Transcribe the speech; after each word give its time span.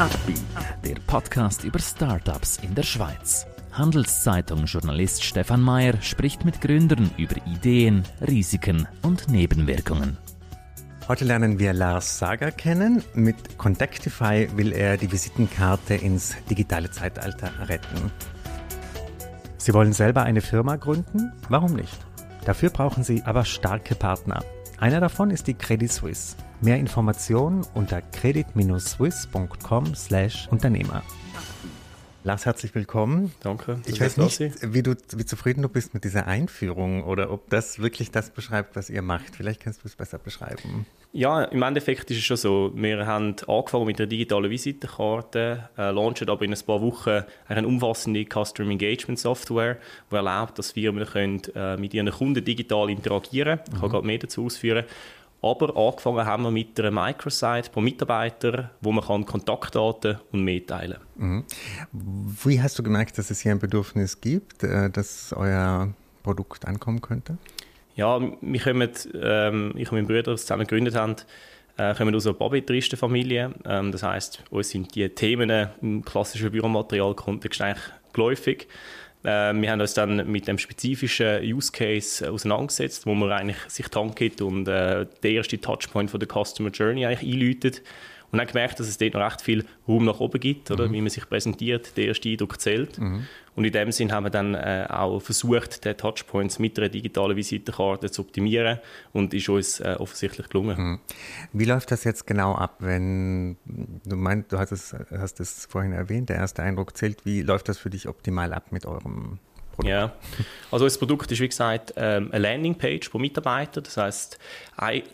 Upbeat, 0.00 0.40
der 0.82 0.94
Podcast 1.06 1.62
über 1.62 1.78
Startups 1.78 2.58
in 2.62 2.74
der 2.74 2.84
Schweiz. 2.84 3.46
Handelszeitung-Journalist 3.72 5.22
Stefan 5.22 5.60
Mayer 5.60 6.00
spricht 6.00 6.42
mit 6.46 6.62
Gründern 6.62 7.10
über 7.18 7.36
Ideen, 7.46 8.04
Risiken 8.26 8.88
und 9.02 9.28
Nebenwirkungen. 9.28 10.16
Heute 11.06 11.26
lernen 11.26 11.58
wir 11.58 11.74
Lars 11.74 12.18
Sager 12.18 12.50
kennen. 12.50 13.04
Mit 13.12 13.58
Contactify 13.58 14.48
will 14.56 14.72
er 14.72 14.96
die 14.96 15.12
Visitenkarte 15.12 15.96
ins 15.96 16.34
digitale 16.48 16.90
Zeitalter 16.90 17.52
retten. 17.68 18.10
Sie 19.58 19.74
wollen 19.74 19.92
selber 19.92 20.22
eine 20.22 20.40
Firma 20.40 20.76
gründen? 20.76 21.30
Warum 21.50 21.74
nicht? 21.74 21.98
Dafür 22.46 22.70
brauchen 22.70 23.04
Sie 23.04 23.22
aber 23.24 23.44
starke 23.44 23.94
Partner. 23.94 24.42
Einer 24.78 25.00
davon 25.00 25.30
ist 25.30 25.46
die 25.46 25.52
Credit 25.52 25.92
Suisse. 25.92 26.36
Mehr 26.62 26.76
Informationen 26.76 27.64
unter 27.72 28.02
credit-swiss.com/Unternehmer. 28.02 31.02
Lars, 32.22 32.44
herzlich 32.44 32.74
willkommen. 32.74 33.32
Danke. 33.40 33.80
Ich 33.86 33.98
weiß 33.98 34.18
nicht, 34.18 34.40
wie, 34.60 34.82
du, 34.82 34.94
wie 35.16 35.24
zufrieden 35.24 35.62
du 35.62 35.70
bist 35.70 35.94
mit 35.94 36.04
dieser 36.04 36.26
Einführung 36.26 37.02
oder 37.04 37.30
ob 37.30 37.48
das 37.48 37.78
wirklich 37.78 38.10
das 38.10 38.28
beschreibt, 38.28 38.76
was 38.76 38.90
ihr 38.90 39.00
macht. 39.00 39.36
Vielleicht 39.36 39.62
kannst 39.62 39.84
du 39.84 39.88
es 39.88 39.96
besser 39.96 40.18
beschreiben. 40.18 40.84
Ja, 41.12 41.44
im 41.44 41.62
Endeffekt 41.62 42.10
ist 42.10 42.18
es 42.18 42.24
schon 42.24 42.36
so. 42.36 42.72
Wir 42.74 43.06
haben 43.06 43.36
angefangen 43.48 43.86
mit 43.86 43.98
der 43.98 44.06
digitalen 44.06 44.50
Visitenkarte, 44.50 45.70
äh, 45.78 45.90
launchen 45.90 46.28
aber 46.28 46.44
in 46.44 46.52
ein 46.52 46.60
paar 46.60 46.82
Wochen 46.82 47.22
eine 47.48 47.66
umfassende 47.66 48.26
Customer 48.26 48.70
Engagement 48.70 49.18
Software, 49.18 49.78
die 50.10 50.14
erlaubt, 50.14 50.58
dass 50.58 50.72
Firmen 50.72 51.06
können, 51.06 51.40
äh, 51.54 51.78
mit 51.78 51.94
ihren 51.94 52.10
Kunden 52.10 52.44
digital 52.44 52.90
interagieren 52.90 53.56
können. 53.56 53.70
Ich 53.72 53.80
kann 53.80 53.88
mhm. 53.88 53.92
gerade 53.92 54.06
mehr 54.06 54.18
dazu 54.18 54.44
ausführen. 54.44 54.84
Aber 55.42 55.74
angefangen 55.76 56.26
haben 56.26 56.42
wir 56.42 56.50
mit 56.50 56.78
einer 56.78 56.90
Microsite 56.90 57.70
pro 57.70 57.80
Mitarbeiter, 57.80 58.70
wo 58.80 58.92
man 58.92 59.04
kann 59.04 59.24
Kontaktdaten 59.24 60.18
und 60.32 60.44
mehr 60.44 60.64
teilen 60.66 60.98
mhm. 61.16 61.44
Wie 61.92 62.60
hast 62.60 62.78
du 62.78 62.82
gemerkt, 62.82 63.16
dass 63.18 63.30
es 63.30 63.40
hier 63.40 63.52
ein 63.52 63.58
Bedürfnis 63.58 64.20
gibt, 64.20 64.62
äh, 64.62 64.90
dass 64.90 65.32
euer 65.32 65.94
Produkt 66.22 66.66
ankommen 66.66 67.00
könnte? 67.00 67.38
Ja, 67.96 68.20
wir 68.20 68.60
kommen, 68.60 68.90
ähm, 69.14 69.72
ich 69.76 69.90
und 69.90 69.98
mein 69.98 70.06
Bruder 70.06 70.36
zusammen 70.36 70.66
gegründet 70.66 70.94
haben, 70.94 71.16
äh, 71.76 71.94
kommen 71.94 72.14
aus 72.14 72.26
einer 72.26 72.34
Babitristenfamilie. 72.34 73.54
Ähm, 73.64 73.92
das 73.92 74.02
heißt, 74.02 74.44
uns 74.50 74.70
sind 74.70 74.94
die 74.94 75.08
Themen 75.08 75.68
im 75.80 76.04
klassischen 76.04 76.50
Büromaterial-Kontext 76.50 77.60
eigentlich 77.60 77.84
geläufig. 78.12 78.68
Äh, 79.22 79.52
wir 79.54 79.70
haben 79.70 79.80
uns 79.80 79.94
dann 79.94 80.30
mit 80.30 80.48
dem 80.48 80.58
spezifischen 80.58 81.42
Use 81.42 81.72
Case 81.72 82.30
auseinandergesetzt, 82.30 83.06
wo 83.06 83.14
man 83.14 83.30
eigentlich 83.30 83.58
sich 83.68 83.88
Dank 83.88 84.16
gibt 84.16 84.40
und 84.40 84.66
äh, 84.68 85.06
der 85.22 85.30
erste 85.30 85.60
Touchpoint 85.60 86.10
von 86.10 86.20
der 86.20 86.28
Customer 86.28 86.70
Journey 86.70 87.06
eigentlich 87.06 87.32
einläutet. 87.32 87.82
Und 88.32 88.38
dann 88.38 88.46
gemerkt, 88.46 88.78
dass 88.78 88.86
es 88.86 88.96
dort 88.96 89.14
noch 89.14 89.20
recht 89.20 89.40
viel 89.40 89.64
Raum 89.88 90.04
nach 90.04 90.20
oben 90.20 90.40
gibt, 90.40 90.70
oder? 90.70 90.88
Mhm. 90.88 90.92
wie 90.92 91.00
man 91.00 91.10
sich 91.10 91.28
präsentiert, 91.28 91.96
der 91.96 92.06
erste 92.06 92.28
Eindruck 92.28 92.60
zählt. 92.60 92.98
Mhm. 92.98 93.26
Und 93.56 93.64
in 93.64 93.72
dem 93.72 93.92
Sinn 93.92 94.12
haben 94.12 94.24
wir 94.24 94.30
dann 94.30 94.54
äh, 94.54 94.86
auch 94.88 95.20
versucht, 95.20 95.84
den 95.84 95.96
Touchpoints 95.96 96.58
mit 96.58 96.78
einer 96.78 96.88
digitalen 96.88 97.36
Visitenkarte 97.36 98.10
zu 98.10 98.22
optimieren 98.22 98.78
und 99.12 99.34
ist 99.34 99.48
uns 99.48 99.80
äh, 99.80 99.96
offensichtlich 99.98 100.48
gelungen. 100.48 100.78
Mhm. 100.78 100.98
Wie 101.52 101.64
läuft 101.64 101.90
das 101.90 102.04
jetzt 102.04 102.26
genau 102.26 102.54
ab, 102.54 102.76
wenn 102.78 103.56
du 104.04 104.16
meinst, 104.16 104.52
du 104.52 104.58
hast 104.58 104.72
es, 104.72 104.94
hast 105.10 105.40
es 105.40 105.66
vorhin 105.66 105.92
erwähnt, 105.92 106.28
der 106.28 106.36
erste 106.36 106.62
Eindruck 106.62 106.96
zählt, 106.96 107.24
wie 107.26 107.42
läuft 107.42 107.68
das 107.68 107.78
für 107.78 107.90
dich 107.90 108.08
optimal 108.08 108.52
ab 108.52 108.70
mit 108.70 108.86
eurem 108.86 109.38
Produkt? 109.80 109.88
Ja, 109.88 110.12
also 110.70 110.84
das 110.84 110.98
Produkt 110.98 111.32
ist 111.32 111.40
wie 111.40 111.48
gesagt 111.48 111.94
ähm, 111.96 112.30
eine 112.32 112.42
Landingpage 112.42 113.08
pro 113.10 113.18
Mitarbeiter. 113.18 113.80
Das 113.80 113.96
heißt, 113.96 114.38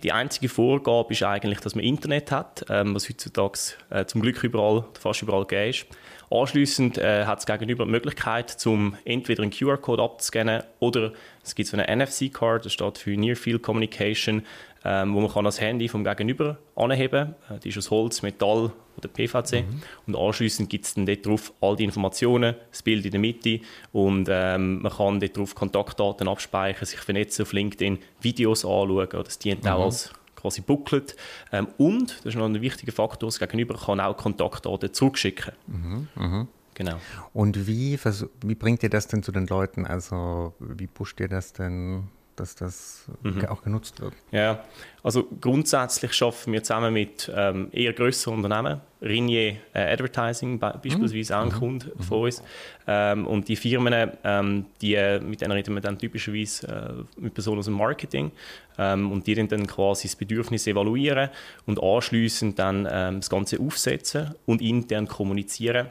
die 0.03 0.12
einzige 0.12 0.48
Vorgabe 0.48 1.12
ist 1.12 1.23
eigentlich, 1.23 1.61
dass 1.61 1.75
man 1.75 1.84
Internet 1.84 2.31
hat, 2.31 2.64
ähm, 2.69 2.95
was 2.95 3.08
heutzutage 3.08 3.58
äh, 3.91 4.05
zum 4.06 4.23
Glück 4.23 4.42
überall, 4.45 4.84
fast 5.00 5.23
überall 5.23 5.45
gegeben 5.45 5.70
ist. 5.70 5.86
Anschließend 6.31 6.99
äh, 6.99 7.25
hat 7.25 7.39
es 7.39 7.47
gegenüber 7.47 7.85
die 7.85 7.91
Möglichkeit, 7.91 8.51
zum 8.51 8.97
entweder 9.05 9.43
einen 9.43 9.53
QR-Code 9.53 10.03
abzuscannen 10.03 10.63
oder 10.81 11.13
es 11.45 11.55
gibt 11.55 11.69
so 11.69 11.77
eine 11.77 12.05
NFC-Card, 12.05 12.64
das 12.64 12.73
steht 12.73 12.98
für 12.98 13.17
Near 13.17 13.37
Field 13.37 13.63
Communication, 13.63 14.42
ähm, 14.85 15.15
wo 15.15 15.20
man 15.20 15.31
kann 15.31 15.45
das 15.45 15.61
Handy 15.61 15.89
vom 15.89 16.05
Gegenüber 16.05 16.59
anheben 16.75 17.35
kann. 17.48 17.57
Äh, 17.57 17.61
die 17.61 17.69
ist 17.69 17.79
aus 17.79 17.91
Holz, 17.91 18.23
Metall 18.23 18.73
oder 18.97 19.09
PVC. 19.09 19.65
Mhm. 19.65 19.83
Und 20.07 20.17
anschließend 20.17 20.69
gibt 20.69 20.85
es 20.85 20.95
dann 20.95 21.07
dort 21.07 21.25
drauf 21.25 21.53
all 21.61 21.77
die 21.77 21.85
Informationen, 21.85 22.57
das 22.70 22.83
Bild 22.83 23.05
in 23.05 23.13
der 23.13 23.20
Mitte 23.20 23.61
und 23.92 24.29
ähm, 24.31 24.83
man 24.83 24.92
kann 24.92 25.20
dort 25.20 25.36
drauf 25.36 25.55
Kontaktdaten 25.55 26.29
abspeichern, 26.29 26.86
sich 26.86 27.01
vernetzen 27.01 27.42
auf 27.42 27.53
LinkedIn, 27.53 27.98
Videos 28.20 28.65
anschauen. 28.65 29.09
Das 29.11 29.39
dient 29.39 29.65
mhm. 29.65 29.70
auch 29.70 29.85
als 29.85 30.13
quasi 30.36 30.61
buckelt. 30.61 31.17
Ähm, 31.52 31.69
und, 31.79 32.19
das 32.19 32.27
ist 32.27 32.36
noch 32.36 32.45
ein 32.45 32.61
wichtiger 32.61 32.92
Faktor, 32.92 33.29
das 33.29 33.39
Gegenüber 33.39 33.74
kann 33.74 34.01
auch 34.01 34.17
Kontaktdaten 34.17 34.92
zurückschicken. 34.92 35.52
Mhm, 35.67 36.08
mh. 36.14 36.47
Genau. 36.74 36.97
Und 37.33 37.67
wie, 37.67 37.98
wie 38.42 38.55
bringt 38.55 38.83
ihr 38.83 38.91
das 38.91 39.07
denn 39.07 39.23
zu 39.23 39.33
den 39.33 39.47
Leuten? 39.47 39.86
Also 39.86 40.52
wie 40.58 40.86
pusht 40.86 41.19
ihr 41.20 41.29
das 41.29 41.55
denn 41.55 42.08
dass 42.36 42.55
das 42.55 43.07
mhm. 43.23 43.47
auch 43.47 43.63
genutzt 43.63 44.01
wird. 44.01 44.14
Ja, 44.30 44.64
also 45.02 45.24
grundsätzlich 45.41 46.13
schaffen 46.13 46.52
wir 46.52 46.63
zusammen 46.63 46.92
mit 46.92 47.30
ähm, 47.35 47.69
eher 47.73 47.92
größeren 47.92 48.36
Unternehmen, 48.36 48.80
Ringier 49.02 49.57
äh, 49.73 49.92
Advertising 49.92 50.58
beispielsweise 50.58 51.33
mhm. 51.33 51.39
auch 51.39 51.42
ein 51.42 51.48
mhm. 51.48 51.58
Kunde 51.58 51.92
mhm. 51.97 52.02
von 52.02 52.23
uns. 52.23 52.42
Ähm, 52.86 53.27
und 53.27 53.48
die 53.48 53.57
Firmen, 53.57 54.13
ähm, 54.24 54.67
die, 54.80 54.95
äh, 54.95 55.20
mit 55.20 55.41
denen 55.41 55.52
reden 55.52 55.74
wir 55.74 55.80
dann 55.80 55.98
typischerweise 55.98 57.07
äh, 57.19 57.20
mit 57.20 57.35
Personen 57.35 57.58
aus 57.58 57.67
dem 57.67 57.74
Marketing 57.74 58.30
ähm, 58.79 59.11
und 59.11 59.27
die 59.27 59.35
dann 59.35 59.67
quasi 59.67 60.08
das 60.08 60.17
Bedürfnis 60.17 60.67
evaluieren 60.67 61.30
und 61.67 61.83
anschließend 61.83 62.58
dann 62.58 62.89
ähm, 62.91 63.20
das 63.20 63.30
Ganze 63.30 63.58
aufsetzen 63.61 64.35
und 64.45 64.61
intern 64.61 65.08
kommunizieren 65.08 65.89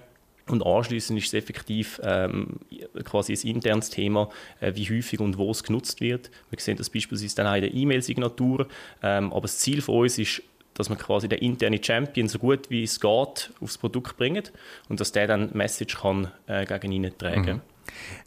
und 0.47 0.65
anschließend 0.65 1.17
ist 1.17 1.27
es 1.27 1.33
effektiv 1.33 1.99
ähm, 2.03 2.59
quasi 3.03 3.33
ein 3.33 3.55
internes 3.55 3.89
Thema, 3.89 4.29
äh, 4.59 4.73
wie 4.75 4.85
häufig 4.89 5.19
und 5.19 5.37
wo 5.37 5.49
es 5.49 5.63
genutzt 5.63 6.01
wird. 6.01 6.29
Wir 6.49 6.59
sehen 6.59 6.77
das 6.77 6.89
beispielsweise 6.89 7.35
dann 7.35 7.47
auch 7.47 7.55
in 7.55 7.61
der 7.61 7.73
E-Mail-Signatur. 7.73 8.67
Ähm, 9.01 9.31
aber 9.31 9.41
das 9.41 9.57
Ziel 9.57 9.81
von 9.81 10.01
uns 10.01 10.19
ist, 10.19 10.43
dass 10.75 10.89
man 10.89 10.97
quasi 10.97 11.27
den 11.27 11.39
internen 11.39 11.81
Champion 11.81 12.27
so 12.27 12.37
gut 12.37 12.69
wie 12.69 12.83
es 12.83 12.99
geht 12.99 13.51
aufs 13.59 13.77
Produkt 13.77 14.17
bringt 14.17 14.51
und 14.89 14.99
dass 14.99 15.11
der 15.11 15.25
dann 15.25 15.49
Message 15.53 15.97
kann 15.97 16.31
äh, 16.47 16.65
gegen 16.65 16.91
ihn 16.91 17.11
tragen. 17.17 17.55
Mhm. 17.55 17.61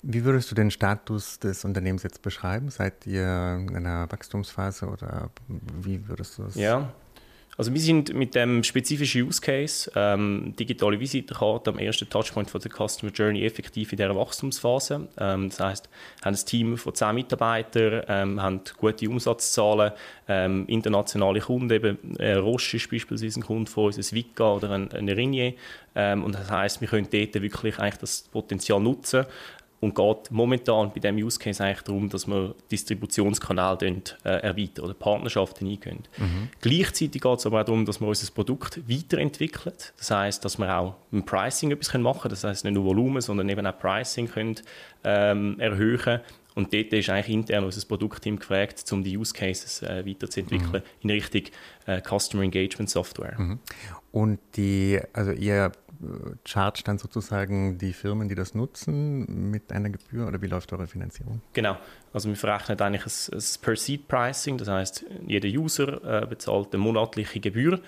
Wie 0.03 0.25
würdest 0.25 0.51
du 0.51 0.55
den 0.55 0.71
Status 0.71 1.39
des 1.39 1.65
Unternehmens 1.65 2.03
jetzt 2.03 2.23
beschreiben? 2.23 2.71
Seid 2.71 3.07
ihr 3.07 3.59
in 3.69 3.77
einer 3.77 4.11
Wachstumsphase 4.11 4.87
oder 4.87 5.31
wie 5.47 6.09
würdest 6.09 6.39
du 6.39 6.45
das? 6.45 6.55
Ja, 6.55 6.93
also 7.59 7.75
wir 7.75 7.81
sind 7.81 8.15
mit 8.15 8.37
dem 8.37 8.63
spezifischen 8.63 9.25
Use 9.25 9.41
Case, 9.41 9.91
ähm, 9.97 10.55
digitale 10.57 11.01
Visitenkarte, 11.01 11.71
am 11.71 11.79
ersten 11.81 12.09
Touchpoint 12.09 12.49
von 12.49 12.61
der 12.61 12.71
Customer 12.71 13.11
Journey 13.11 13.45
effektiv 13.45 13.91
in 13.91 13.97
dieser 13.97 14.15
Wachstumsphase. 14.15 15.09
Ähm, 15.19 15.49
das 15.49 15.59
heißt, 15.59 15.89
haben 16.25 16.35
ein 16.37 16.47
Team 16.47 16.77
von 16.77 16.95
10 16.95 17.15
Mitarbeitern, 17.17 18.05
ähm, 18.07 18.41
haben 18.41 18.61
gute 18.77 19.11
Umsatzzahlen, 19.11 19.91
ähm, 20.29 20.67
internationale 20.69 21.41
Kunden, 21.41 21.73
eben 21.73 22.17
äh, 22.21 22.35
Roche 22.35 22.77
ist 22.77 22.89
beispielsweise 22.93 23.41
ein 23.41 23.43
Kunde 23.43 23.69
von 23.69 23.87
uns, 23.87 23.99
ein 23.99 24.17
Vika 24.17 24.53
oder 24.53 24.71
ein, 24.71 24.93
ein 24.93 25.09
Ringier. 25.09 25.55
Ähm, 25.97 26.23
und 26.23 26.37
das 26.37 26.49
heißt, 26.49 26.81
wir 26.81 26.87
können 26.87 27.09
dort 27.11 27.35
wirklich 27.43 27.77
eigentlich 27.81 27.97
das 27.97 28.23
Potenzial 28.23 28.79
nutzen, 28.79 29.27
und 29.81 29.95
geht 29.95 30.31
momentan 30.31 30.93
bei 30.93 31.01
diesem 31.01 31.17
Use 31.17 31.39
Case 31.39 31.63
eigentlich 31.63 31.83
darum, 31.83 32.09
dass 32.09 32.27
wir 32.27 32.55
Distributionskanäle 32.71 34.03
äh, 34.25 34.29
erweitern 34.29 34.85
oder 34.85 34.95
Partnerschaften 34.95 35.69
eingehen. 35.69 36.01
Mhm. 36.17 36.49
Gleichzeitig 36.61 37.23
geht 37.23 37.39
es 37.39 37.47
aber 37.47 37.61
auch 37.61 37.65
darum, 37.65 37.85
dass 37.85 38.01
wir 38.01 38.09
unser 38.09 38.33
Produkt 38.33 38.81
weiterentwickeln. 38.89 39.75
Das 39.97 40.11
heißt, 40.11 40.45
dass 40.45 40.59
wir 40.59 40.77
auch 40.77 40.95
im 41.13 41.25
Pricing 41.25 41.71
etwas 41.71 41.95
machen 41.95 42.23
können. 42.23 42.31
Das 42.31 42.45
heißt 42.45 42.65
nicht 42.65 42.75
nur 42.75 42.85
Volumen, 42.85 43.21
sondern 43.21 43.49
eben 43.49 43.67
auch 43.67 43.79
Pricing 43.79 44.29
können, 44.29 44.57
ähm, 45.05 45.61
erhöhen 45.61 46.21
und 46.59 46.75
dort 46.75 46.93
ist 46.93 47.09
eigentlich 47.09 47.29
intern 47.29 47.63
unser 47.63 47.87
Produktteam 47.87 48.37
gefragt, 48.37 48.85
um 48.91 49.05
die 49.05 49.17
Use 49.17 49.33
Cases 49.33 49.81
äh, 49.83 50.05
weiterzuentwickeln 50.05 50.83
mhm. 50.83 50.83
in 51.03 51.11
Richtung 51.11 51.43
äh, 51.87 52.03
Customer 52.03 52.43
Engagement 52.43 52.91
Software. 52.91 53.39
Mhm. 53.39 53.61
Und 54.11 54.41
die, 54.57 55.01
also 55.13 55.31
ihr 55.31 55.67
äh, 55.67 55.71
charge 56.45 56.83
dann 56.85 56.99
sozusagen 56.99 57.79
die 57.79 57.93
Firmen, 57.93 58.29
die 58.29 58.35
das 58.35 58.57
nutzen, 58.57 59.51
mit 59.53 59.71
einer 59.73 59.91
Gebühr 59.91 60.27
oder 60.27 60.43
wie 60.43 60.49
läuft 60.49 60.73
eure 60.73 60.89
Finanzierung? 60.89 61.43
Genau, 61.53 61.77
also 62.13 62.29
wir 62.29 62.35
verrechnen 62.35 62.81
eigentlich 62.81 63.07
ein, 63.07 63.39
ein 63.39 63.45
Per-Seat-Pricing, 63.63 64.59
das 64.59 64.67
heißt, 64.67 65.05
jeder 65.29 65.49
User 65.49 66.23
äh, 66.23 66.27
bezahlt 66.27 66.75
eine 66.75 66.83
monatliche 66.83 67.39
Gebühr. 67.39 67.81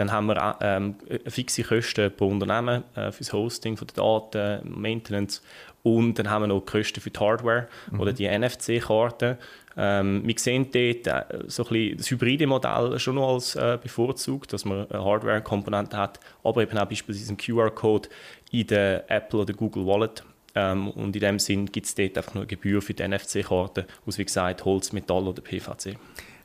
Dann 0.00 0.12
haben 0.12 0.28
wir 0.28 0.56
ähm, 0.62 0.94
fixe 1.26 1.62
Kosten 1.62 2.10
pro 2.16 2.28
Unternehmen 2.28 2.84
äh, 2.94 3.12
für 3.12 3.18
das 3.18 3.34
Hosting 3.34 3.76
von 3.76 3.86
den 3.86 3.96
Daten, 3.96 4.80
Maintenance 4.80 5.42
und 5.82 6.18
dann 6.18 6.30
haben 6.30 6.44
wir 6.44 6.46
noch 6.46 6.60
die 6.60 6.72
Kosten 6.72 7.02
für 7.02 7.10
die 7.10 7.20
Hardware 7.20 7.68
mhm. 7.90 8.00
oder 8.00 8.14
die 8.14 8.26
NFC-Karten. 8.26 9.36
Ähm, 9.76 10.22
wir 10.24 10.34
sehen 10.38 10.68
dort 10.72 11.06
äh, 11.06 11.44
so 11.48 11.64
ein 11.64 11.68
bisschen 11.68 11.98
das 11.98 12.10
hybride 12.10 12.46
Modell 12.46 12.98
schon 12.98 13.16
noch 13.16 13.34
als 13.34 13.56
äh, 13.56 13.78
bevorzugt, 13.82 14.54
dass 14.54 14.64
man 14.64 14.90
eine 14.90 15.04
Hardware-Komponente 15.04 15.98
hat, 15.98 16.18
aber 16.44 16.62
eben 16.62 16.78
auch 16.78 16.86
beispielsweise 16.86 17.28
einen 17.28 17.36
QR-Code 17.36 18.08
in 18.52 18.68
der 18.68 19.04
Apple 19.10 19.40
oder 19.40 19.52
Google 19.52 19.84
Wallet. 19.84 20.24
Ähm, 20.54 20.88
und 20.92 21.14
in 21.14 21.20
dem 21.20 21.38
Sinn 21.38 21.66
gibt 21.66 21.88
es 21.88 21.94
dort 21.94 22.16
einfach 22.16 22.32
nur 22.32 22.44
eine 22.44 22.48
Gebühr 22.48 22.80
für 22.80 22.94
die 22.94 23.06
NFC-Karten 23.06 23.84
aus, 24.06 24.16
wie 24.16 24.24
gesagt, 24.24 24.64
Holz, 24.64 24.92
Metall 24.92 25.28
oder 25.28 25.42
PVC. 25.42 25.98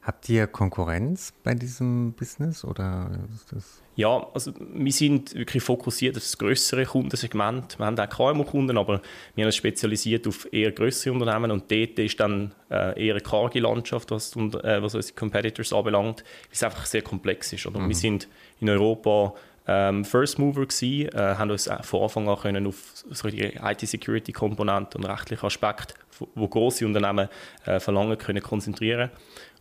Habt 0.05 0.29
ihr 0.29 0.45
Konkurrenz 0.45 1.33
bei 1.43 1.55
diesem 1.55 2.13
Business 2.13 2.63
oder 2.63 3.09
ist 3.33 3.51
das? 3.51 3.81
Ja, 3.95 4.27
also 4.35 4.53
wir 4.59 4.91
sind 4.91 5.33
wirklich 5.33 5.63
fokussiert 5.63 6.15
auf 6.15 6.21
das 6.21 6.37
größere 6.37 6.85
Kundensegment. 6.85 7.79
Wir 7.79 7.87
haben 7.87 7.97
auch 7.97 8.07
KMU-Kunden, 8.07 8.77
aber 8.77 9.01
wir 9.33 9.43
haben 9.43 9.47
uns 9.47 9.55
spezialisiert 9.55 10.27
auf 10.27 10.47
eher 10.53 10.71
größere 10.71 11.11
Unternehmen 11.11 11.49
und 11.49 11.71
dort 11.71 11.97
ist 11.97 12.19
dann 12.19 12.53
äh, 12.69 13.03
eher 13.03 13.15
eine 13.15 13.21
karge 13.21 13.59
Landschaft, 13.61 14.11
was, 14.11 14.35
äh, 14.35 14.79
was 14.83 14.93
unsere 14.93 15.15
Competitors 15.15 15.73
anbelangt, 15.73 16.19
weil 16.19 16.49
es 16.51 16.61
einfach 16.61 16.85
sehr 16.85 17.01
komplex 17.01 17.51
ist. 17.53 17.65
Oder? 17.65 17.79
Mhm. 17.79 17.87
Wir 17.87 17.95
sind 17.95 18.27
in 18.59 18.69
Europa 18.69 19.33
ähm, 19.67 20.05
First 20.05 20.37
Mover 20.37 20.67
gewesen, 20.67 21.09
äh, 21.15 21.17
haben 21.35 21.49
uns 21.49 21.67
von 21.81 22.03
Anfang 22.03 22.29
an 22.29 22.37
können 22.37 22.67
auf 22.67 22.75
so 22.93 23.27
die 23.27 23.41
IT-Security-Komponente 23.41 24.99
und 24.99 25.05
rechtliche 25.05 25.47
Aspekte, 25.47 25.95
wo 26.35 26.47
große 26.47 26.85
Unternehmen 26.85 27.27
äh, 27.65 27.79
verlangen 27.79 28.19
können, 28.19 28.43
konzentrieren. 28.43 29.09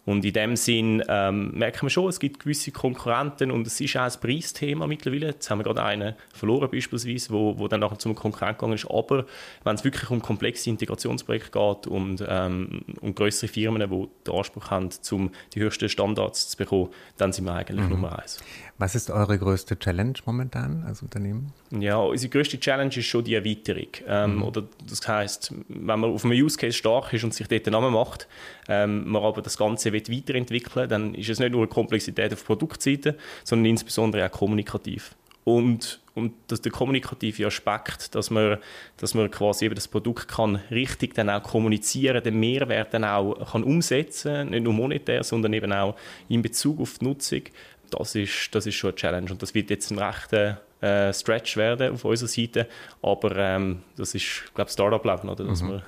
Und 0.04 0.24
in 0.24 0.32
dem 0.32 0.56
Sinn 0.56 1.02
ähm, 1.08 1.52
merken 1.52 1.82
wir 1.82 1.90
schon, 1.90 2.08
es 2.08 2.20
gibt 2.20 2.40
gewisse 2.40 2.70
Konkurrenten 2.72 3.50
und 3.50 3.66
es 3.66 3.80
ist 3.80 3.96
auch 3.96 4.02
ein 4.02 4.12
Preisthema 4.20 4.86
mittlerweile. 4.86 5.28
Jetzt 5.28 5.48
haben 5.48 5.58
wir 5.58 5.64
gerade 5.64 5.82
einen 5.82 6.14
verloren 6.32 6.70
beispielsweise, 6.70 7.30
wo, 7.30 7.58
wo 7.58 7.68
dann 7.68 7.80
nachher 7.80 7.98
zum 7.98 8.14
Konkurrent 8.14 8.58
gegangen 8.58 8.74
ist. 8.74 8.90
Aber 8.90 9.24
wenn 9.64 9.74
es 9.74 9.84
wirklich 9.84 10.10
um 10.10 10.20
komplexe 10.20 10.68
Integrationsprojekte 10.68 11.50
geht 11.50 11.86
und 11.86 12.24
ähm, 12.28 12.82
um 13.00 13.14
größere 13.14 13.48
Firmen, 13.48 13.88
die 13.88 14.08
den 14.26 14.34
Anspruch 14.34 14.70
haben, 14.70 14.90
um 15.10 15.30
die 15.54 15.60
höchsten 15.60 15.88
Standards 15.88 16.50
zu 16.50 16.56
bekommen, 16.58 16.90
dann 17.16 17.32
sind 17.32 17.46
wir 17.46 17.54
eigentlich 17.54 17.84
mhm. 17.84 17.90
Nummer 17.90 18.18
eins. 18.18 18.40
Was 18.76 18.96
ist 18.96 19.08
eure 19.08 19.38
größte 19.38 19.78
Challenge 19.78 20.14
momentan 20.26 20.82
als 20.84 21.00
Unternehmen? 21.00 21.52
Ja, 21.70 21.96
unsere 21.96 22.28
größte 22.28 22.58
Challenge 22.58 22.94
ist 22.94 23.06
schon 23.06 23.22
die 23.22 23.34
Erweiterung. 23.34 23.86
Ähm, 24.06 24.36
mhm. 24.36 24.42
oder 24.42 24.64
das 24.86 25.06
heißt, 25.06 25.54
wenn 25.68 26.00
man 26.00 26.04
auf 26.10 26.24
einem 26.24 26.34
Use 26.34 26.58
Case 26.58 26.76
stark 26.76 27.12
ist 27.12 27.22
und 27.22 27.32
sich 27.32 27.46
dort 27.46 27.66
einen 27.66 27.72
Namen 27.72 27.92
macht, 27.92 28.26
ähm, 28.68 29.08
man 29.08 29.22
aber 29.22 29.42
das 29.42 29.56
Ganze 29.56 29.92
will 29.94 30.16
weiterentwickeln 30.16 30.88
dann 30.88 31.14
ist 31.14 31.30
es 31.30 31.38
nicht 31.38 31.52
nur 31.52 31.62
eine 31.62 31.68
Komplexität 31.68 32.32
auf 32.32 32.44
Produktseite, 32.44 33.16
sondern 33.44 33.66
insbesondere 33.66 34.26
auch 34.26 34.30
kommunikativ. 34.30 35.14
Und, 35.44 36.00
und 36.14 36.32
das, 36.46 36.62
der 36.62 36.72
kommunikative 36.72 37.46
Aspekt, 37.46 38.14
dass 38.14 38.30
man, 38.30 38.58
dass 38.96 39.12
man 39.14 39.30
quasi 39.30 39.66
eben 39.66 39.74
das 39.74 39.88
Produkt 39.88 40.28
kann 40.28 40.56
richtig 40.70 41.14
dann 41.14 41.28
auch 41.28 41.42
kommunizieren, 41.42 42.22
den 42.22 42.40
Mehrwert 42.40 42.94
dann 42.94 43.04
auch 43.04 43.52
kann 43.52 43.62
umsetzen, 43.62 44.50
nicht 44.50 44.64
nur 44.64 44.72
monetär, 44.72 45.22
sondern 45.22 45.52
eben 45.52 45.72
auch 45.72 45.96
in 46.28 46.40
Bezug 46.40 46.80
auf 46.80 46.98
die 46.98 47.04
Nutzung, 47.04 47.42
das 47.90 48.14
ist, 48.14 48.54
das 48.54 48.66
ist 48.66 48.74
schon 48.74 48.90
eine 48.90 48.96
Challenge. 48.96 49.30
Und 49.30 49.42
das 49.42 49.54
wird 49.54 49.70
jetzt 49.70 49.90
ein 49.90 49.98
rechter 49.98 50.62
äh, 50.80 51.12
Stretch 51.12 51.56
werden 51.56 51.92
auf 51.92 52.04
unserer 52.04 52.28
Seite, 52.28 52.66
aber 53.02 53.36
ähm, 53.36 53.82
das 53.96 54.14
ist, 54.14 54.44
glaube 54.54 54.68
ich, 54.68 54.72
Startup-Leben, 54.72 55.28
oder? 55.28 55.44
Dass 55.44 55.62
mhm. 55.62 55.82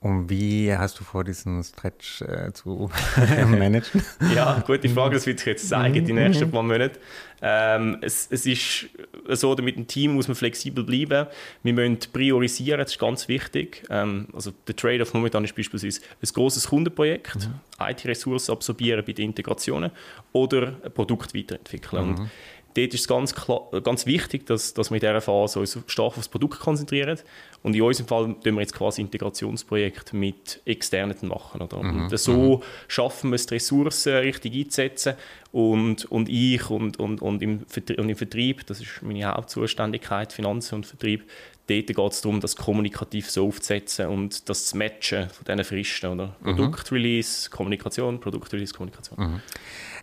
Und 0.00 0.28
wie 0.28 0.72
hast 0.76 1.00
du 1.00 1.04
vor, 1.04 1.24
diesen 1.24 1.64
Stretch 1.64 2.20
äh, 2.22 2.52
zu 2.52 2.90
managen? 3.48 4.02
ja, 4.34 4.62
gute 4.66 4.88
Frage, 4.90 5.14
das 5.14 5.26
wird 5.26 5.38
sich 5.38 5.46
jetzt 5.46 5.68
zeigen, 5.68 6.04
die 6.04 6.12
nächsten 6.12 6.50
paar 6.50 6.62
Monate. 6.62 7.00
Ähm, 7.42 7.98
es, 8.02 8.28
es, 8.30 8.46
ist 8.46 8.88
so, 9.28 9.54
mit 9.56 9.76
dem 9.76 9.86
Team 9.86 10.14
muss 10.14 10.28
man 10.28 10.34
flexibel 10.34 10.84
bleiben. 10.84 11.26
Wir 11.62 11.72
müssen 11.72 11.98
priorisieren, 12.12 12.78
das 12.78 12.92
ist 12.92 12.98
ganz 12.98 13.28
wichtig. 13.28 13.84
Ähm, 13.90 14.28
also 14.32 14.52
der 14.68 14.76
Trade-off 14.76 15.12
momentan 15.12 15.44
ist 15.44 15.56
beispielsweise 15.56 16.00
ein 16.00 16.28
großes 16.32 16.68
Kundenprojekt, 16.68 17.48
mhm. 17.48 17.54
IT-Ressourcen 17.80 18.52
absorbieren 18.52 19.04
bei 19.04 19.12
den 19.12 19.26
Integrationen 19.26 19.90
oder 20.32 20.74
ein 20.84 20.92
Produkt 20.92 21.34
weiterentwickeln. 21.34 22.10
Mhm 22.10 22.30
dort 22.76 22.94
ist 22.94 23.00
es 23.00 23.08
ganz, 23.08 23.34
klar, 23.34 23.68
ganz 23.82 24.06
wichtig, 24.06 24.46
dass, 24.46 24.74
dass 24.74 24.90
wir 24.90 24.96
in 24.96 25.00
dieser 25.00 25.20
Phase 25.20 25.60
uns 25.60 25.78
stark 25.86 26.08
auf 26.08 26.16
das 26.16 26.28
Produkt 26.28 26.60
konzentrieren. 26.60 27.18
Und 27.62 27.74
in 27.74 27.82
unserem 27.82 28.06
Fall 28.06 28.24
tun 28.42 28.54
wir 28.54 28.60
jetzt 28.60 28.74
quasi 28.74 29.00
Integrationsprojekte 29.00 30.16
mit 30.16 30.60
Externen 30.64 31.16
machen. 31.22 31.62
Oder? 31.62 31.82
Mhm. 31.82 32.04
Und 32.04 32.18
so 32.18 32.58
mhm. 32.58 32.62
schaffen 32.88 33.30
wir 33.30 33.36
es, 33.36 33.46
die 33.46 33.54
Ressourcen 33.54 34.14
richtig 34.16 34.54
einzusetzen. 34.54 35.14
Und, 35.52 36.04
und 36.06 36.28
ich 36.28 36.68
und, 36.68 36.98
und, 36.98 37.22
und, 37.22 37.42
im 37.42 37.66
Vertrieb, 37.66 37.98
und 37.98 38.08
im 38.08 38.16
Vertrieb, 38.16 38.66
das 38.66 38.80
ist 38.80 39.02
meine 39.02 39.26
Hauptzuständigkeit, 39.26 40.32
Finanzen 40.32 40.76
und 40.76 40.86
Vertrieb, 40.86 41.24
dort 41.66 41.86
geht 41.86 41.98
es 41.98 42.20
darum, 42.20 42.40
das 42.40 42.56
kommunikativ 42.56 43.30
so 43.30 43.46
aufzusetzen 43.46 44.06
und 44.06 44.48
das 44.48 44.66
zu 44.66 44.76
matchen 44.76 45.28
von 45.30 45.44
diesen 45.44 45.64
Fristen. 45.64 46.12
Oder? 46.12 46.36
Mhm. 46.40 46.56
Produktrelease, 46.56 47.50
Kommunikation, 47.50 48.20
Produktrelease, 48.20 48.72
Kommunikation. 48.72 49.18
Mhm. 49.18 49.40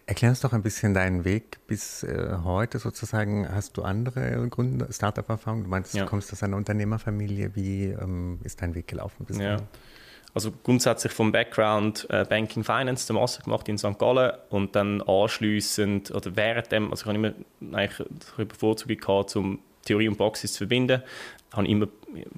Erklär 0.06 0.32
uns 0.32 0.42
doch 0.42 0.52
ein 0.52 0.64
bisschen 0.64 0.94
deinen 0.94 1.24
Weg 1.24 1.66
bis 1.66 2.04
äh, 2.04 2.38
heute 2.44 2.78
sozusagen. 2.78 3.48
Hast 3.50 3.78
du 3.78 3.84
andere 3.84 4.48
Gründe, 4.50 4.88
Startup-Erfahrungen? 4.92 5.64
Du 5.64 5.70
meinst, 5.70 5.94
ja. 5.94 6.04
du 6.04 6.10
kommst 6.10 6.34
aus 6.34 6.44
einer 6.44 6.58
Unternehmerfamilie. 6.58 7.56
Wie 7.56 7.86
ähm, 7.86 8.40
ist 8.44 8.62
dein 8.62 8.76
Weg 8.76 8.88
gelaufen 8.88 9.26
bis 9.26 9.38
ja. 9.38 9.58
Also 10.34 10.52
grundsätzlich 10.52 11.14
vom 11.14 11.32
Background 11.32 12.08
äh, 12.10 12.26
Banking 12.28 12.64
Finance, 12.64 13.06
der 13.06 13.16
Master 13.16 13.44
gemacht 13.44 13.70
in 13.70 13.78
St. 13.78 14.00
Gallen 14.00 14.34
und 14.50 14.76
dann 14.76 15.02
anschließend 15.04 16.10
oder 16.12 16.36
während 16.36 16.72
dem, 16.72 16.90
also 16.90 17.04
ich 17.04 17.06
habe 17.06 17.16
immer 17.16 17.78
eigentlich 17.78 18.08
die 18.40 18.46
Bevorzugung 18.46 18.98
gehabt, 18.98 19.36
um 19.36 19.60
Theorie 19.86 20.08
und 20.08 20.18
Praxis 20.18 20.54
zu 20.54 20.60
verbinden 20.60 21.04
habe 21.54 21.68
immer 21.68 21.88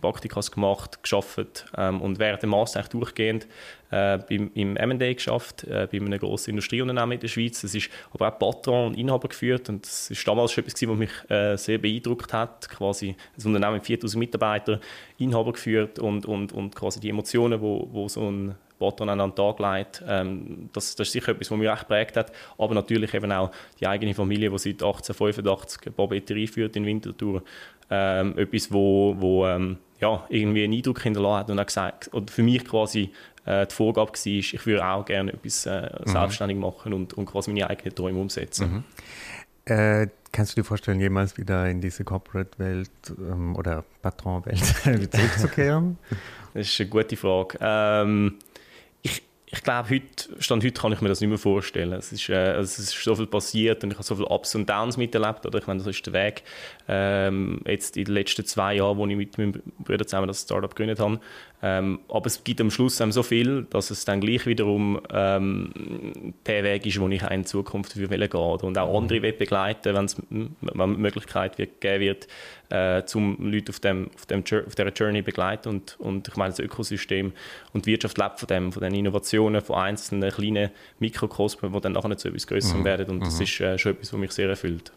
Praktikas 0.02 0.52
gemacht, 0.52 1.02
geschafft 1.02 1.66
ähm, 1.78 2.02
und 2.02 2.20
während 2.20 2.44
Master 2.44 2.80
eigentlich 2.80 2.90
durchgehend 2.90 3.48
äh, 3.92 4.18
beim, 4.18 4.52
im 4.54 4.76
M&A 4.78 5.14
geschafft, 5.14 5.64
äh, 5.64 5.88
bei 5.92 5.98
einem 5.98 6.20
grossen 6.20 6.52
Industrieunternehmen 6.52 7.14
in 7.14 7.20
der 7.20 7.28
Schweiz. 7.28 7.62
Das 7.62 7.74
ist 7.74 7.90
aber 8.14 8.28
auch 8.30 8.40
Patron 8.40 8.88
und 8.88 8.98
Inhaber 8.98 9.30
geführt 9.30 9.70
und 9.70 9.86
das 9.86 10.12
ist 10.12 10.28
damals 10.28 10.52
schon 10.52 10.66
etwas, 10.66 10.88
was 10.88 10.98
mich 10.98 11.12
äh, 11.30 11.56
sehr 11.58 11.78
beeindruckt 11.78 12.34
hat. 12.34 12.70
Quasi 12.70 13.16
ein 13.38 13.46
Unternehmen 13.46 13.76
mit 13.76 13.86
4000 13.86 14.20
Mitarbeitern, 14.20 14.80
Inhaber 15.18 15.54
geführt 15.54 16.00
und, 16.00 16.26
und, 16.26 16.52
und 16.52 16.76
quasi 16.76 17.00
die 17.00 17.10
Emotionen, 17.10 17.62
wo, 17.62 17.88
wo 17.92 18.08
so 18.08 18.30
ein 18.30 18.56
Patron 18.80 19.10
an 19.10 19.20
den 19.20 19.36
Tag 19.36 19.60
legt, 19.60 20.04
ähm, 20.08 20.70
das, 20.74 20.96
das 20.96 21.08
ist 21.08 21.14
sicher 21.14 21.32
etwas, 21.32 21.52
was 21.52 21.58
mich 21.58 21.70
recht 21.70 21.88
prägt 21.88 22.18
hat. 22.18 22.32
Aber 22.58 22.74
natürlich 22.74 23.14
eben 23.14 23.32
auch 23.32 23.52
die 23.80 23.88
eigene 23.88 24.14
Familie, 24.14 24.50
die 24.50 24.58
seit 24.58 24.84
1885 24.84 25.82
eine 25.86 25.92
Papeterie 25.92 26.48
führt 26.48 26.76
in 26.76 26.86
Winterthur, 26.86 27.44
ähm, 27.90 28.38
etwas, 28.38 28.72
wo, 28.72 29.16
wo 29.18 29.46
ähm, 29.46 29.78
ja, 30.00 30.26
irgendwie 30.30 30.64
einen 30.64 30.74
Eindruck 30.74 31.02
hinterlassen 31.02 31.40
hat 31.40 31.50
und 31.50 31.60
auch 31.60 31.66
gesagt, 31.66 32.14
oder 32.14 32.32
für 32.32 32.44
mich 32.44 32.66
quasi 32.66 33.12
äh, 33.46 33.66
die 33.66 33.74
Vorgabe 33.74 34.12
war, 34.12 34.26
ich 34.26 34.66
würde 34.66 34.86
auch 34.86 35.06
gerne 35.06 35.34
etwas 35.34 35.66
äh, 35.66 35.90
mhm. 36.06 36.10
selbstständig 36.10 36.58
machen 36.58 36.94
und, 36.94 37.14
und 37.14 37.26
quasi 37.26 37.52
meine 37.52 37.70
eigenen 37.70 37.96
Träume 37.96 38.20
umsetzen. 38.20 38.84
Mhm. 39.68 39.74
Äh, 39.74 40.08
kannst 40.32 40.52
du 40.52 40.62
dir 40.62 40.66
vorstellen, 40.66 41.00
jemals 41.00 41.38
wieder 41.38 41.68
in 41.70 41.82
diese 41.82 42.04
Corporate-Welt 42.04 42.90
ähm, 43.18 43.56
oder 43.56 43.84
Patron-Welt 44.02 44.64
zurückzukehren? 45.12 45.98
das 46.54 46.68
ist 46.68 46.80
eine 46.80 46.90
gute 46.90 47.18
Frage. 47.18 47.58
Ähm, 47.62 48.36
ich 49.56 49.64
glaube, 49.64 49.90
heute, 49.90 50.42
Stand 50.42 50.64
heute 50.64 50.80
kann 50.80 50.92
ich 50.92 51.02
mir 51.02 51.10
das 51.10 51.22
nicht 51.22 51.30
mehr 51.30 51.38
vorstellen. 51.38 51.94
Es 51.94 52.12
ist, 52.12 52.28
äh, 52.30 52.54
es 52.56 52.78
ist 52.78 52.92
so 53.04 53.16
viel 53.16 53.26
passiert 53.26 53.84
und 53.84 53.92
ich 53.92 53.98
habe 53.98 54.06
so 54.06 54.16
viele 54.16 54.28
Ups 54.28 54.54
und 54.56 54.70
Downs 54.70 54.98
miterlebt. 54.98 55.46
Oder? 55.46 55.60
Ich 55.60 55.68
meine, 55.68 55.80
das 55.80 55.88
ist 55.88 56.06
der 56.06 56.14
Weg. 56.14 56.44
Ähm, 56.88 57.62
jetzt 57.66 57.96
in 57.96 58.06
den 58.06 58.14
letzten 58.14 58.46
zwei 58.46 58.76
Jahren, 58.76 58.98
wo 58.98 59.08
ich 59.08 59.16
mit 59.16 59.38
meinem 59.38 59.54
Bruder 59.80 60.06
zusammen 60.06 60.28
das 60.28 60.42
Startup 60.42 60.70
gegründet 60.70 61.00
habe, 61.00 61.20
ähm, 61.64 62.00
aber 62.10 62.28
es 62.28 62.44
gibt 62.44 62.62
am 62.62 62.70
Schluss 62.70 62.98
so 62.98 63.24
viel, 63.24 63.66
dass 63.72 63.90
es 63.90 64.06
dann 64.06 64.22
gleich 64.22 64.46
wiederum 64.46 65.00
ähm, 65.12 66.34
der 66.46 66.64
Weg 66.64 66.86
ist, 66.86 67.00
wo 67.00 67.08
ich 67.08 67.24
in 67.24 67.46
Zukunft 67.46 67.94
für 67.94 68.08
gehen 68.08 68.22
will. 68.22 68.60
Und 68.62 68.78
auch 68.78 68.96
andere 68.96 69.22
will 69.24 69.34
begleiten, 69.34 69.96
wenn 69.96 70.06
es 70.06 70.16
die 70.30 70.50
Möglichkeit 70.76 71.58
wird, 71.58 71.82
geben 71.82 72.02
wird, 72.02 72.28
äh, 72.70 73.02
um 73.16 73.52
Leute 73.52 73.72
auf, 73.72 73.80
dem, 73.80 74.12
auf, 74.16 74.26
dem, 74.26 74.42
auf 74.42 74.76
dieser 74.76 74.90
Journey 74.90 75.22
begleiten. 75.22 75.70
Und, 75.70 76.00
und 76.00 76.28
ich 76.28 76.36
meine, 76.36 76.52
das 76.52 76.60
Ökosystem 76.60 77.34
und 77.74 77.86
die 77.86 77.94
Wirtschaft 77.94 78.18
lebt 78.18 78.40
von 78.40 78.48
dem, 78.48 78.72
von 78.72 78.84
den 78.84 78.94
Innovationen, 78.94 79.45
von 79.62 79.76
einzelnen 79.76 80.32
kleinen 80.32 80.72
Mikrokosmen, 81.00 81.72
die 81.72 81.82
dann 81.82 81.94
nachher 81.94 82.18
zu 82.18 82.30
etwas 82.30 82.48
Größerem 82.48 82.82
mhm. 82.82 82.86
werden. 82.86 83.10
Und 83.10 83.26
das 83.26 83.38
mhm. 83.38 83.44
ist 83.44 83.60
äh, 83.60 83.78
schon 83.78 83.94
etwas, 83.94 84.14
was 84.14 84.20
mich 84.20 84.32
sehr 84.32 84.50
erfüllt. 84.50 84.92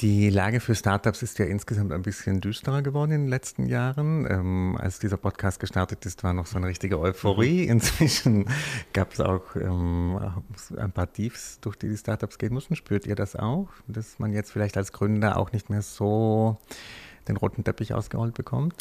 Die 0.00 0.28
Lage 0.28 0.58
für 0.58 0.74
Startups 0.74 1.22
ist 1.22 1.38
ja 1.38 1.44
insgesamt 1.44 1.92
ein 1.92 2.02
bisschen 2.02 2.40
düsterer 2.40 2.82
geworden 2.82 3.12
in 3.12 3.20
den 3.22 3.28
letzten 3.28 3.66
Jahren. 3.66 4.26
Ähm, 4.28 4.76
als 4.80 4.98
dieser 4.98 5.16
Podcast 5.16 5.60
gestartet 5.60 6.04
ist, 6.04 6.24
war 6.24 6.32
noch 6.32 6.46
so 6.46 6.56
eine 6.56 6.66
richtige 6.66 6.98
Euphorie. 6.98 7.64
Mhm. 7.64 7.70
Inzwischen 7.70 8.46
gab 8.92 9.12
es 9.12 9.20
auch 9.20 9.54
ähm, 9.54 10.18
ein 10.76 10.90
paar 10.90 11.12
Tiefs, 11.12 11.60
durch 11.60 11.76
die 11.76 11.88
die 11.88 11.96
Startups 11.96 12.38
gehen 12.38 12.52
mussten. 12.52 12.74
Spürt 12.74 13.06
ihr 13.06 13.14
das 13.14 13.36
auch, 13.36 13.68
dass 13.86 14.18
man 14.18 14.32
jetzt 14.32 14.50
vielleicht 14.50 14.76
als 14.76 14.90
Gründer 14.90 15.36
auch 15.36 15.52
nicht 15.52 15.70
mehr 15.70 15.82
so 15.82 16.58
den 17.28 17.36
roten 17.36 17.62
Teppich 17.62 17.94
ausgerollt 17.94 18.34
bekommt? 18.34 18.74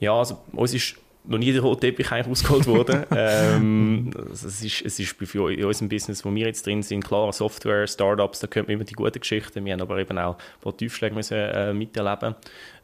Ja, 0.00 0.14
also 0.14 0.40
uns 0.52 0.74
ist 0.74 0.96
noch 1.28 1.38
nie 1.38 1.52
der 1.52 1.62
rote 1.62 1.80
Teppich 1.80 2.10
eigentlich 2.10 2.28
ausgeholt 2.28 2.66
worden. 2.66 3.04
ähm, 3.14 4.10
also 4.16 4.48
es 4.48 4.64
ist, 4.64 4.82
es 4.84 4.98
ist 4.98 5.16
für 5.16 5.52
in 5.52 5.64
unserem 5.64 5.88
Business, 5.88 6.24
wo 6.24 6.34
wir 6.34 6.46
jetzt 6.46 6.66
drin 6.66 6.82
sind, 6.82 7.04
klar, 7.04 7.32
Software, 7.32 7.86
Startups, 7.86 8.40
da 8.40 8.46
können 8.46 8.66
wir 8.68 8.74
immer 8.74 8.84
die 8.84 8.94
guten 8.94 9.20
Geschichten. 9.20 9.64
Wir 9.64 9.74
haben 9.74 9.82
aber 9.82 9.98
eben 9.98 10.18
auch 10.18 10.36
ein 10.36 10.60
paar 10.62 10.76
Tiefschläge 10.76 11.14
müssen, 11.14 11.36
äh, 11.36 11.72
miterleben. 11.74 12.34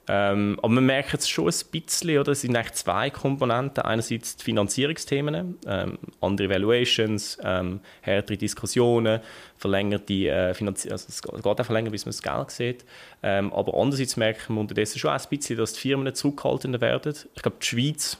Ähm, 0.06 0.58
aber 0.58 0.68
man 0.68 0.84
merkt 0.84 1.14
es 1.14 1.28
schon 1.28 1.46
ein 1.46 1.54
bisschen, 1.70 2.18
oder? 2.18 2.32
es 2.32 2.42
sind 2.42 2.54
eigentlich 2.54 2.74
zwei 2.74 3.08
Komponenten. 3.08 3.84
Einerseits 3.84 4.36
die 4.36 4.44
Finanzierungsthemen, 4.44 5.58
ähm, 5.66 5.98
andere 6.20 6.50
Valuations, 6.50 7.38
ähm, 7.42 7.80
härtere 8.02 8.36
Diskussionen, 8.36 9.20
verlängerte 9.56 10.28
äh, 10.28 10.52
Finanzi 10.52 10.90
also 10.90 11.06
es 11.08 11.22
geht 11.22 11.46
auch 11.46 11.64
verlängern, 11.64 11.90
bis 11.92 12.04
man 12.04 12.10
das 12.12 12.22
Geld 12.22 12.50
sieht. 12.50 12.84
Ähm, 13.22 13.52
aber 13.54 13.72
andererseits 13.80 14.18
merkt 14.18 14.50
man 14.50 14.58
unterdessen 14.58 14.98
schon 14.98 15.10
ein 15.10 15.20
bisschen, 15.30 15.56
dass 15.56 15.72
die 15.72 15.80
Firmen 15.80 16.14
zurückhaltender 16.14 16.82
werden. 16.82 17.14
Ich 17.34 17.42
glaube, 17.42 17.56
die 17.62 17.66
Schweiz 17.66 18.18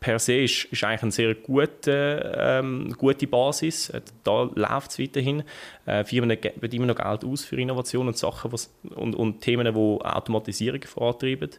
per 0.00 0.18
se 0.18 0.42
ist, 0.42 0.64
ist 0.64 0.82
eigentlich 0.82 1.02
eine 1.02 1.12
sehr 1.12 1.34
gute, 1.34 2.34
ähm, 2.36 2.94
gute 2.96 3.26
Basis. 3.26 3.90
Äh, 3.90 4.00
da 4.24 4.50
läuft 4.54 4.92
es 4.92 4.98
weiterhin. 4.98 5.44
Äh, 5.84 6.04
Firmen 6.04 6.40
geben 6.40 6.72
immer 6.72 6.86
noch 6.86 6.96
Geld 6.96 7.24
aus 7.24 7.44
für 7.44 7.60
Innovationen 7.60 8.08
und 8.08 8.16
Sachen 8.16 8.50
was, 8.50 8.72
und, 8.96 9.14
und 9.14 9.42
Themen, 9.42 9.72
die 9.72 10.04
Automatisierung 10.04 10.82
vorantreiben. 10.82 11.50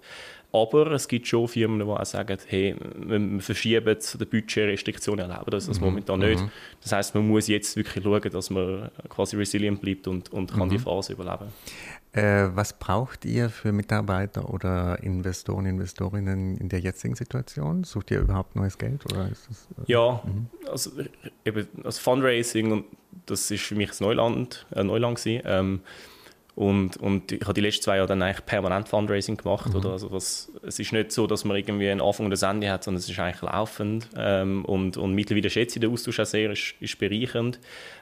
Aber 0.53 0.91
es 0.91 1.07
gibt 1.07 1.27
schon 1.27 1.47
Firmen, 1.47 1.79
die 1.79 1.85
auch 1.85 2.05
sagen, 2.05 2.37
hey, 2.47 2.75
wir 2.95 3.41
verschieben 3.41 3.97
die 4.19 4.25
Budgetrestriktionen, 4.25 5.29
erleben 5.29 5.51
das 5.51 5.67
mhm. 5.67 5.85
momentan 5.85 6.19
nicht. 6.19 6.41
Mhm. 6.41 6.51
Das 6.81 6.91
heißt, 6.91 7.15
man 7.15 7.27
muss 7.27 7.47
jetzt 7.47 7.75
wirklich 7.77 8.03
schauen, 8.03 8.29
dass 8.31 8.49
man 8.49 8.89
quasi 9.07 9.37
resilient 9.37 9.79
bleibt 9.79 10.07
und, 10.07 10.31
und 10.33 10.51
kann 10.53 10.67
mhm. 10.67 10.71
die 10.71 10.79
Phase 10.79 11.13
überleben. 11.13 11.45
Äh, 12.13 12.49
was 12.53 12.77
braucht 12.77 13.23
ihr 13.23 13.49
für 13.49 13.71
Mitarbeiter 13.71 14.53
oder 14.53 15.01
Investoren, 15.01 15.65
Investorinnen 15.65 16.57
in 16.57 16.67
der 16.67 16.79
jetzigen 16.79 17.15
Situation? 17.15 17.85
Sucht 17.85 18.11
ihr 18.11 18.19
überhaupt 18.19 18.57
neues 18.57 18.77
Geld? 18.77 19.05
Oder 19.05 19.29
ist 19.31 19.47
das, 19.47 19.67
äh, 19.77 19.91
ja, 19.91 20.21
mhm. 20.25 20.47
also, 20.69 20.91
eben, 21.45 21.67
also 21.85 22.01
Fundraising, 22.01 22.83
das 23.25 23.49
ist 23.49 23.63
für 23.63 23.75
mich 23.75 23.91
ein 23.91 24.03
Neuland, 24.03 24.65
äh, 24.71 24.83
Neuland 24.83 25.17
gewesen. 25.17 25.43
Ähm, 25.45 25.79
und, 26.55 26.97
und 26.97 27.31
ich 27.31 27.41
habe 27.41 27.53
die 27.53 27.61
letzten 27.61 27.83
zwei 27.83 27.97
Jahre 27.97 28.07
dann 28.07 28.21
eigentlich 28.21 28.45
permanent 28.45 28.89
Fundraising 28.89 29.37
gemacht. 29.37 29.69
Mhm. 29.69 29.75
Oder? 29.77 29.91
Also 29.91 30.11
was, 30.11 30.51
es 30.63 30.79
ist 30.79 30.91
nicht 30.91 31.11
so, 31.11 31.25
dass 31.27 31.45
man 31.45 31.57
irgendwie 31.57 31.89
einen 31.89 32.01
Anfang 32.01 32.25
und 32.25 32.43
ein 32.43 32.49
Ende 32.49 32.71
hat, 32.71 32.83
sondern 32.83 32.99
es 32.99 33.09
ist 33.09 33.17
eigentlich 33.19 33.41
laufend. 33.41 34.09
Ähm, 34.17 34.65
und, 34.65 34.97
und 34.97 35.13
mittlerweile 35.15 35.49
schätze 35.49 35.77
ich 35.77 35.81
den 35.81 35.91
Austausch 35.91 36.19
auch 36.19 36.25
sehr, 36.25 36.51
ist, 36.51 36.75
ist 36.79 36.99
bereichernd. 36.99 37.59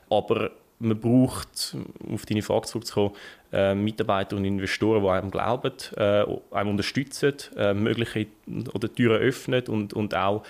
Aber 0.09 0.51
man 0.79 0.99
braucht, 0.99 1.75
auf 2.11 2.25
deine 2.25 2.41
Frage 2.41 2.67
zurückzukommen, 2.67 3.11
äh, 3.51 3.75
Mitarbeiter 3.75 4.35
und 4.35 4.45
Investoren, 4.45 5.03
die 5.03 5.09
einem 5.09 5.29
glauben, 5.29 5.73
äh, 5.97 6.25
einem 6.51 6.69
unterstützen, 6.69 7.33
äh, 7.57 7.73
mögliche 7.73 8.27
oder 8.73 8.93
Türen 8.93 9.21
öffnen 9.21 9.67
und, 9.67 9.93
und 9.93 10.15
auch 10.15 10.43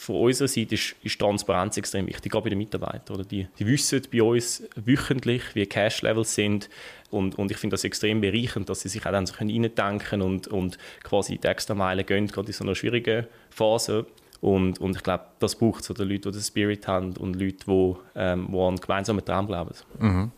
von 0.00 0.16
unserer 0.16 0.48
Seite 0.48 0.76
ist, 0.76 0.96
ist 1.02 1.18
Transparenz 1.18 1.76
extrem 1.76 2.06
wichtig, 2.06 2.34
auch 2.34 2.42
bei 2.42 2.48
den 2.48 2.58
Mitarbeitern. 2.58 3.16
Oder 3.16 3.24
die, 3.24 3.46
die 3.58 3.66
wissen 3.66 4.00
bei 4.10 4.22
uns 4.22 4.62
wöchentlich, 4.74 5.42
wie 5.54 5.66
Cash-Levels 5.66 6.34
sind 6.34 6.70
und, 7.10 7.38
und 7.38 7.50
ich 7.50 7.58
finde 7.58 7.74
das 7.74 7.84
extrem 7.84 8.22
bereichernd, 8.22 8.68
dass 8.70 8.80
sie 8.80 8.88
sich 8.88 9.04
auch 9.04 9.12
dann 9.12 9.26
so 9.26 9.34
reindenken 9.34 10.22
und, 10.22 10.48
und 10.48 10.78
quasi 11.02 11.36
die 11.36 11.46
extra 11.46 11.74
Meile 11.74 12.04
gehen, 12.04 12.28
gerade 12.28 12.46
in 12.46 12.54
so 12.54 12.64
einer 12.64 12.74
schwierigen 12.74 13.26
Phase. 13.50 14.06
Und, 14.40 14.80
und 14.80 14.96
ich 14.96 15.02
glaube, 15.02 15.24
das 15.38 15.54
braucht 15.54 15.82
es, 15.82 15.90
oder 15.90 16.06
Leute, 16.06 16.30
die 16.30 16.38
den 16.38 16.42
Spirit 16.42 16.88
haben 16.88 17.14
und 17.18 17.36
Leute, 17.36 17.66
die, 17.66 17.94
ähm, 18.14 18.48
die 18.50 18.58
an 18.58 18.76
gemeinsamen 18.76 19.22
Traum 19.22 19.46
glauben. 19.48 19.74
Mhm. 19.98 20.32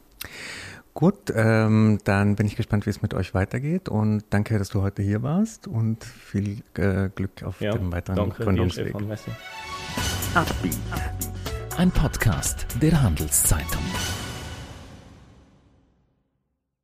Gut, 1.03 1.33
ähm, 1.35 1.99
dann 2.05 2.37
bin 2.37 2.47
ich 2.47 2.55
gespannt, 2.55 2.87
wie 2.87 2.91
es 2.91 3.03
mit 3.03 3.13
euch 3.13 3.35
weitergeht 3.35 3.89
und 3.89 4.23
danke, 4.31 4.57
dass 4.57 4.69
du 4.69 4.83
heute 4.83 5.03
hier 5.03 5.21
warst 5.25 5.67
und 5.67 6.05
viel 6.05 6.63
äh, 6.75 7.09
Glück 7.13 7.43
auf 7.43 7.61
ja, 7.61 7.73
dem 7.73 7.91
weiteren 7.91 8.15
danke 8.15 8.45
Gründungsweg. 8.45 8.97
Dir, 8.97 9.17
Ein 11.77 11.91
Podcast 11.91 12.69
der 12.81 13.03
Handelszeitung. 13.03 13.83